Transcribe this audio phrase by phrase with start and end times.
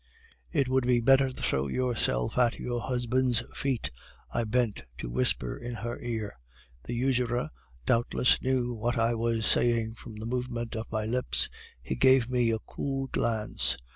[0.51, 3.91] "'It would be better to throw yourself at your husband's feet,'
[4.31, 6.39] I bent to whisper in her ear.
[6.85, 7.51] "The usurer
[7.85, 11.49] doubtless knew what I was saying from the movement of my lips.
[11.83, 13.77] He gave me a cool glance.